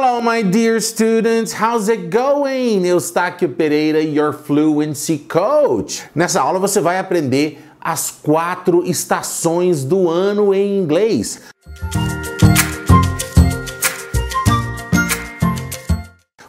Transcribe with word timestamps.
Hello, 0.00 0.20
my 0.20 0.42
dear 0.42 0.78
students. 0.80 1.52
How's 1.52 1.88
it 1.88 2.08
going? 2.08 2.84
Eustáquio 2.84 3.48
Pereira, 3.48 4.00
your 4.00 4.32
fluency 4.32 5.18
coach. 5.18 6.04
Nessa 6.14 6.40
aula 6.40 6.60
você 6.60 6.80
vai 6.80 7.00
aprender 7.00 7.58
as 7.80 8.08
quatro 8.08 8.84
estações 8.86 9.82
do 9.82 10.08
ano 10.08 10.54
em 10.54 10.78
inglês. 10.78 11.42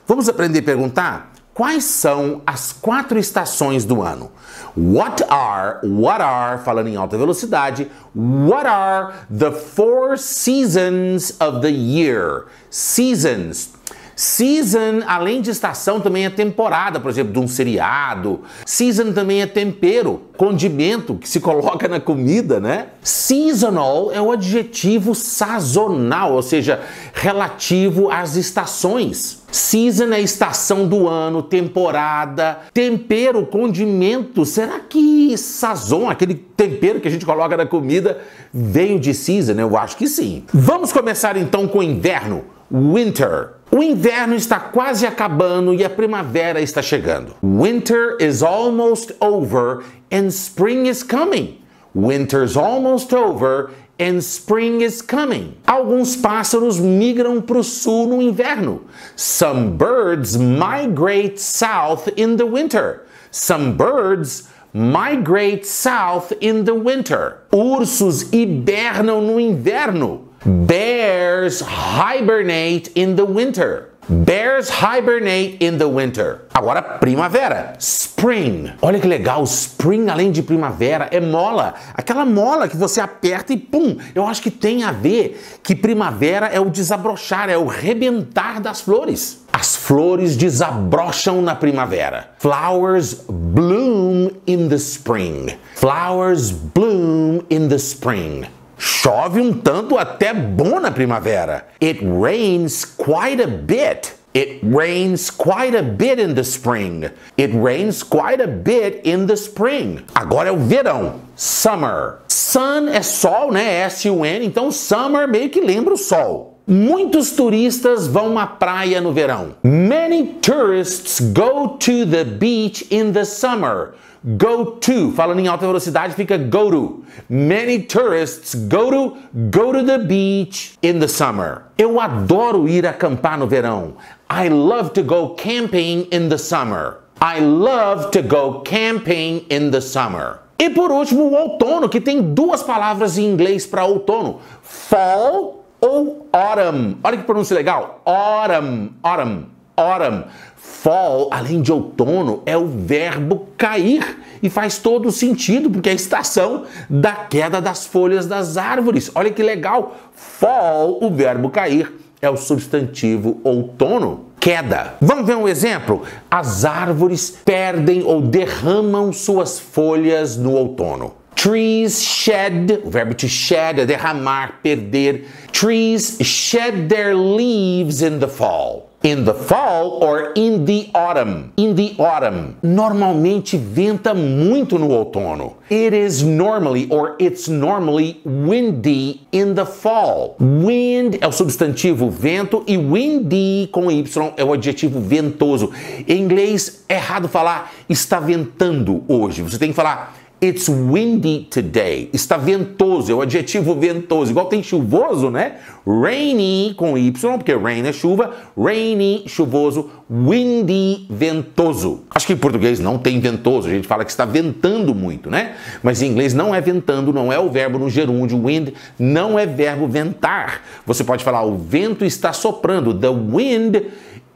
Vamos 0.05 0.29
aprender 0.29 0.59
a 0.59 0.63
perguntar 0.63 1.28
quais 1.59 1.83
são 1.83 2.41
as 2.47 2.71
quatro 2.71 3.19
estações 3.19 3.83
do 3.83 4.01
ano. 4.01 4.31
What 4.77 5.25
are, 5.29 5.81
what 5.83 6.21
are, 6.21 6.63
falando 6.63 6.87
em 6.87 6.95
alta 6.95 7.17
velocidade, 7.17 7.91
what 8.15 8.65
are 8.65 9.13
the 9.29 9.51
four 9.51 10.17
seasons 10.17 11.35
of 11.41 11.59
the 11.59 11.69
year? 11.69 12.45
Seasons. 12.69 13.73
Season, 14.19 15.01
além 15.07 15.41
de 15.41 15.49
estação, 15.49 16.01
também 16.01 16.25
é 16.25 16.29
temporada, 16.29 16.99
por 16.99 17.09
exemplo, 17.09 17.31
de 17.31 17.39
um 17.39 17.47
seriado. 17.47 18.41
Season 18.65 19.13
também 19.13 19.41
é 19.41 19.45
tempero, 19.45 20.23
condimento 20.35 21.15
que 21.15 21.29
se 21.29 21.39
coloca 21.39 21.87
na 21.87 22.01
comida, 22.01 22.59
né? 22.59 22.87
Seasonal 23.01 24.11
é 24.11 24.21
o 24.21 24.29
adjetivo 24.29 25.15
sazonal, 25.15 26.33
ou 26.33 26.41
seja, 26.41 26.81
relativo 27.13 28.11
às 28.11 28.35
estações. 28.35 29.41
Season 29.53 30.11
é 30.11 30.19
estação 30.19 30.85
do 30.85 31.07
ano, 31.07 31.41
temporada, 31.41 32.59
tempero, 32.73 33.45
condimento. 33.45 34.45
Será 34.45 34.81
que 34.81 35.37
sazon, 35.37 36.09
aquele 36.09 36.35
tempero 36.35 36.99
que 36.99 37.07
a 37.07 37.11
gente 37.11 37.25
coloca 37.25 37.55
na 37.55 37.65
comida, 37.65 38.19
veio 38.53 38.99
de 38.99 39.13
season? 39.13 39.53
Eu 39.53 39.77
acho 39.77 39.95
que 39.95 40.09
sim. 40.09 40.43
Vamos 40.53 40.91
começar 40.91 41.37
então 41.37 41.69
com 41.69 41.81
inverno, 41.81 42.43
winter. 42.71 43.55
O 43.71 43.83
inverno 43.83 44.35
está 44.35 44.59
quase 44.59 45.05
acabando 45.05 45.73
e 45.73 45.83
a 45.83 45.89
primavera 45.89 46.59
está 46.61 46.81
chegando. 46.81 47.35
Winter 47.41 48.17
is 48.19 48.41
almost 48.41 49.13
over 49.21 49.83
and 50.11 50.31
spring 50.31 50.87
is 50.87 51.03
coming. 51.03 51.59
Winter's 51.93 52.57
almost 52.57 53.13
over 53.13 53.71
and 53.99 54.23
spring 54.23 54.81
is 54.81 55.01
coming. 55.01 55.55
Alguns 55.67 56.15
pássaros 56.15 56.79
migram 56.79 57.41
para 57.41 57.59
o 57.59 57.63
sul 57.63 58.07
no 58.07 58.21
inverno. 58.21 58.81
Some 59.15 59.77
birds 59.77 60.37
migrate 60.37 61.39
south 61.39 62.07
in 62.15 62.37
the 62.37 62.45
winter. 62.45 63.05
Some 63.29 63.77
birds 63.77 64.49
migrate 64.73 65.65
south 65.65 66.31
in 66.41 66.65
the 66.65 66.73
winter. 66.73 67.41
Ursos 67.51 68.23
hibernam 68.31 69.27
no 69.27 69.35
inverno. 69.35 70.28
Bears 70.45 71.61
hibernate 71.61 72.91
in 72.95 73.15
the 73.15 73.25
winter. 73.25 73.89
Bears 74.09 74.69
hibernate 74.69 75.61
in 75.61 75.77
the 75.77 75.87
winter. 75.87 76.41
Agora, 76.55 76.81
primavera. 76.81 77.75
Spring. 77.77 78.71
Olha 78.81 78.99
que 78.99 79.07
legal, 79.07 79.43
spring 79.43 80.09
além 80.09 80.31
de 80.31 80.41
primavera 80.41 81.07
é 81.11 81.19
mola. 81.19 81.75
Aquela 81.93 82.25
mola 82.25 82.67
que 82.67 82.75
você 82.75 82.99
aperta 82.99 83.53
e 83.53 83.57
pum. 83.57 83.97
Eu 84.15 84.25
acho 84.25 84.41
que 84.41 84.49
tem 84.49 84.83
a 84.83 84.91
ver 84.91 85.39
que 85.61 85.75
primavera 85.75 86.47
é 86.47 86.59
o 86.59 86.71
desabrochar, 86.71 87.49
é 87.49 87.57
o 87.57 87.67
rebentar 87.67 88.59
das 88.59 88.81
flores. 88.81 89.45
As 89.53 89.75
flores 89.75 90.35
desabrocham 90.35 91.41
na 91.41 91.53
primavera. 91.53 92.31
Flowers 92.39 93.13
bloom 93.29 94.31
in 94.47 94.69
the 94.69 94.77
spring. 94.77 95.55
Flowers 95.75 96.49
bloom 96.49 97.41
in 97.49 97.67
the 97.67 97.77
spring. 97.77 98.47
Chove 98.91 99.39
um 99.39 99.53
tanto 99.53 99.99
até 99.99 100.33
bom 100.33 100.79
na 100.79 100.89
primavera. 100.89 101.67
It 101.79 102.03
rains 102.03 102.83
quite 102.83 103.39
a 103.39 103.47
bit. 103.47 104.15
It 104.35 104.61
rains 104.63 105.29
quite 105.29 105.77
a 105.77 105.83
bit 105.83 106.19
in 106.19 106.33
the 106.33 106.41
spring. 106.41 107.05
It 107.37 107.53
rains 107.53 108.01
quite 108.01 108.41
a 108.41 108.47
bit 108.47 109.01
in 109.05 109.27
the 109.27 109.35
spring. 109.35 110.03
Agora 110.15 110.49
é 110.49 110.51
o 110.51 110.57
verão. 110.57 111.21
Summer. 111.35 112.17
Sun 112.27 112.89
é 112.89 113.03
sol, 113.03 113.51
né? 113.51 113.81
S-U-N. 113.85 114.43
Então 114.43 114.71
summer 114.71 115.27
meio 115.27 115.49
que 115.49 115.61
lembra 115.61 115.93
o 115.93 115.97
sol. 115.97 116.57
Muitos 116.67 117.31
turistas 117.31 118.07
vão 118.07 118.37
à 118.39 118.47
praia 118.47 118.99
no 118.99 119.13
verão. 119.13 119.55
Many 119.63 120.35
tourists 120.41 121.19
go 121.19 121.77
to 121.77 122.05
the 122.07 122.23
beach 122.23 122.87
in 122.91 123.11
the 123.11 123.23
summer. 123.23 123.93
Go 124.23 124.77
to, 124.81 125.13
falando 125.13 125.39
em 125.39 125.47
alta 125.47 125.65
velocidade, 125.65 126.13
fica 126.13 126.37
go 126.37 126.69
to. 126.69 127.03
Many 127.29 127.83
tourists 127.83 128.53
go 128.53 128.91
to 128.91 129.17
go 129.49 129.71
to 129.71 129.83
the 129.83 129.97
beach 129.97 130.77
in 130.81 130.99
the 130.99 131.07
summer. 131.07 131.63
Eu 131.77 131.99
adoro 132.01 132.67
ir 132.67 132.85
acampar 132.85 133.37
no 133.37 133.47
verão. 133.47 133.93
I 134.29 134.49
love 134.49 134.91
to 134.91 135.03
go 135.03 135.35
camping 135.35 136.07
in 136.11 136.27
the 136.27 136.37
summer. 136.37 136.97
I 137.21 137.39
love 137.39 138.11
to 138.11 138.21
go 138.21 138.61
camping 138.61 139.45
in 139.49 139.71
the 139.71 139.81
summer. 139.81 140.39
E 140.57 140.69
por 140.69 140.91
último, 140.91 141.23
o 141.23 141.33
outono, 141.33 141.87
que 141.87 142.01
tem 142.01 142.21
duas 142.21 142.61
palavras 142.61 143.17
em 143.17 143.23
inglês 143.25 143.65
para 143.65 143.85
outono: 143.85 144.41
fall 144.61 145.63
ou 145.79 146.27
autumn. 146.33 146.97
Olha 147.01 147.17
que 147.17 147.23
pronúncia 147.23 147.55
legal. 147.55 148.01
Autumn, 148.05 148.89
autumn, 149.01 149.45
autumn. 149.77 150.23
Fall, 150.61 151.29
além 151.31 151.61
de 151.61 151.71
outono, 151.71 152.43
é 152.45 152.57
o 152.57 152.67
verbo 152.67 153.47
cair 153.57 154.19
e 154.43 154.49
faz 154.49 154.77
todo 154.77 155.11
sentido 155.11 155.69
porque 155.69 155.89
é 155.89 155.93
a 155.93 155.95
estação 155.95 156.65
da 156.89 157.13
queda 157.13 157.61
das 157.61 157.85
folhas 157.85 158.25
das 158.25 158.57
árvores. 158.57 159.09
Olha 159.15 159.31
que 159.31 159.41
legal. 159.41 159.95
Fall, 160.13 160.99
o 161.01 161.09
verbo 161.09 161.49
cair, 161.49 161.93
é 162.21 162.29
o 162.29 162.37
substantivo 162.37 163.39
outono. 163.43 164.25
Queda. 164.39 164.95
Vamos 165.01 165.25
ver 165.25 165.35
um 165.35 165.47
exemplo? 165.47 166.03
As 166.29 166.63
árvores 166.65 167.29
perdem 167.43 168.03
ou 168.03 168.21
derramam 168.21 169.11
suas 169.11 169.59
folhas 169.59 170.37
no 170.37 170.53
outono. 170.53 171.13
Trees 171.35 172.03
shed, 172.03 172.81
o 172.83 172.89
verbo 172.89 173.13
to 173.13 173.27
shed 173.27 173.79
é 173.79 173.85
derramar, 173.85 174.59
perder. 174.61 175.25
Trees 175.53 176.17
shed 176.21 176.89
their 176.89 177.15
leaves 177.15 178.01
in 178.01 178.19
the 178.19 178.27
fall. 178.27 178.88
In 179.01 179.23
the 179.23 179.33
fall 179.33 180.03
or 180.03 180.33
in 180.35 180.65
the 180.65 180.89
autumn. 180.93 181.53
In 181.55 181.73
the 181.73 181.95
autumn. 181.97 182.55
Normalmente 182.61 183.57
venta 183.57 184.13
muito 184.13 184.77
no 184.77 184.91
outono. 184.91 185.55
It 185.71 185.95
is 185.95 186.21
normally 186.21 186.85
or 186.89 187.15
it's 187.17 187.47
normally 187.47 188.19
windy 188.25 189.21
in 189.31 189.55
the 189.55 189.65
fall. 189.65 190.35
Wind 190.37 191.17
é 191.21 191.27
o 191.27 191.31
substantivo 191.31 192.09
vento 192.09 192.61
e 192.67 192.77
windy 192.77 193.69
com 193.71 193.89
Y 193.89 194.33
é 194.35 194.43
o 194.43 194.51
adjetivo 194.51 194.99
ventoso. 194.99 195.71
Em 196.05 196.21
inglês 196.21 196.83
é 196.89 196.95
errado 196.95 197.29
falar 197.29 197.71
está 197.87 198.19
ventando 198.19 199.01
hoje. 199.07 199.41
Você 199.41 199.57
tem 199.57 199.69
que 199.69 199.75
falar 199.75 200.18
It's 200.41 200.69
windy 200.69 201.47
today. 201.51 202.09
Está 202.13 202.37
ventoso, 202.37 203.11
é 203.11 203.15
o 203.15 203.21
adjetivo 203.21 203.75
ventoso. 203.75 204.31
Igual 204.31 204.45
tem 204.45 204.63
chuvoso, 204.63 205.29
né? 205.29 205.55
Rainy 205.85 206.73
com 206.77 206.97
Y, 206.97 207.37
porque 207.37 207.53
rain 207.53 207.85
é 207.85 207.91
chuva. 207.91 208.33
Rainy, 208.57 209.25
chuvoso. 209.27 209.89
Windy, 210.09 211.07
ventoso. 211.09 212.03
Acho 212.09 212.25
que 212.25 212.31
em 212.31 212.37
português 212.37 212.79
não 212.79 212.97
tem 212.97 213.19
ventoso. 213.19 213.67
A 213.67 213.71
gente 213.71 213.85
fala 213.85 214.05
que 214.05 214.11
está 214.11 214.23
ventando 214.23 214.95
muito, 214.95 215.29
né? 215.29 215.55
Mas 215.83 216.01
em 216.01 216.07
inglês 216.07 216.33
não 216.33 216.55
é 216.55 216.61
ventando, 216.61 217.11
não 217.11 217.33
é 217.33 217.37
o 217.37 217.49
verbo 217.49 217.77
no 217.77 217.89
gerúndio. 217.89 218.41
Wind 218.41 218.69
não 218.97 219.37
é 219.37 219.45
verbo 219.45 219.87
ventar. 219.87 220.61
Você 220.85 221.03
pode 221.03 221.21
falar 221.21 221.43
o 221.43 221.57
vento 221.57 222.05
está 222.05 222.31
soprando. 222.31 222.93
The 222.93 223.09
wind 223.09 223.83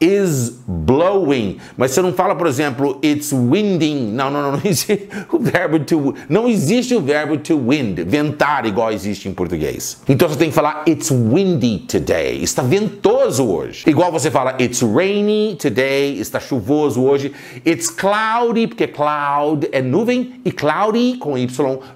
is 0.04 0.60
blowing. 0.66 1.56
Mas 1.76 1.92
você 1.92 2.02
não 2.02 2.12
fala, 2.12 2.34
por 2.34 2.46
exemplo, 2.46 3.00
it's 3.02 3.32
winding. 3.32 4.12
Não, 4.12 4.30
não, 4.30 4.42
não, 4.42 4.52
não 4.52 4.60
existe 4.64 5.08
o 5.32 5.38
verbo 5.38 5.78
to 5.80 6.14
não 6.28 6.48
existe 6.48 6.94
o 6.94 7.00
verbo 7.00 7.38
to 7.38 7.58
wind, 7.58 8.00
ventar 8.06 8.66
igual 8.66 8.92
existe 8.92 9.28
em 9.28 9.32
português. 9.32 10.02
Então 10.08 10.28
você 10.28 10.38
tem 10.38 10.48
que 10.50 10.54
falar 10.54 10.84
it's 10.86 11.10
windy 11.10 11.78
today. 11.88 12.42
Está 12.42 12.62
ventoso 12.62 13.46
hoje. 13.46 13.84
Igual 13.88 14.12
você 14.12 14.30
fala 14.30 14.56
it's 14.60 14.82
rainy 14.82 15.56
today, 15.60 16.20
está 16.20 16.38
chuvoso 16.38 17.02
hoje. 17.02 17.32
It's 17.66 17.88
cloudy, 17.88 18.66
porque 18.66 18.86
cloud 18.86 19.68
é 19.72 19.80
nuvem 19.80 20.40
e 20.44 20.52
cloudy 20.52 21.16
com 21.16 21.38
y 21.38 21.48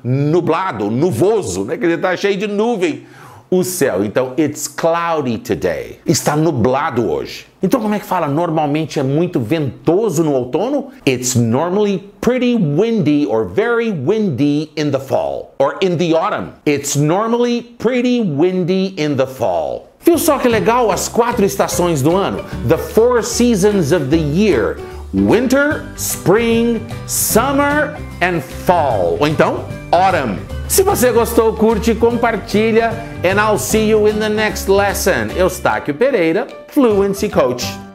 nublado, 0.02 0.90
nuvoso, 0.90 1.64
né? 1.64 1.76
Que 1.76 1.86
está 1.86 2.16
cheio 2.16 2.36
de 2.36 2.46
nuvem 2.46 3.04
o 3.50 3.62
céu. 3.62 4.04
Então, 4.04 4.32
it's 4.38 4.68
cloudy 4.68 5.38
today. 5.38 5.98
Está 6.06 6.36
nublado 6.36 7.10
hoje. 7.10 7.46
Então, 7.62 7.80
como 7.80 7.94
é 7.94 7.98
que 7.98 8.06
fala? 8.06 8.28
Normalmente 8.28 9.00
é 9.00 9.02
muito 9.02 9.40
ventoso 9.40 10.22
no 10.22 10.32
outono. 10.32 10.88
It's 11.06 11.34
normally 11.34 12.10
pretty 12.20 12.54
windy 12.54 13.26
or 13.26 13.46
very 13.46 13.90
windy 13.90 14.70
in 14.76 14.90
the 14.90 15.00
fall. 15.00 15.54
Or 15.58 15.76
in 15.80 15.96
the 15.96 16.14
autumn. 16.14 16.52
It's 16.66 16.94
normally 16.96 17.62
pretty 17.78 18.20
windy 18.20 18.94
in 18.96 19.16
the 19.16 19.26
fall. 19.26 19.88
Viu 20.00 20.16
só 20.16 20.38
que 20.38 20.48
legal 20.48 20.90
as 20.90 21.08
quatro 21.08 21.44
estações 21.44 22.00
do 22.00 22.16
ano? 22.16 22.44
The 22.68 22.78
four 22.78 23.22
seasons 23.22 23.92
of 23.92 24.06
the 24.08 24.16
year. 24.16 24.76
Winter, 25.14 25.90
spring, 25.96 26.86
summer 27.06 27.96
and 28.20 28.42
fall. 28.42 29.16
Ou 29.18 29.26
então, 29.26 29.64
autumn. 29.90 30.36
Se 30.68 30.82
você 30.82 31.10
gostou, 31.10 31.54
curte, 31.54 31.94
compartilha. 31.94 32.90
And 33.24 33.40
I'll 33.40 33.58
see 33.58 33.88
you 33.88 34.06
in 34.06 34.18
the 34.18 34.28
next 34.28 34.68
lesson. 34.68 35.28
Eustáquio 35.34 35.94
Pereira 35.94 36.46
Fluency 36.68 37.30
Coach. 37.30 37.87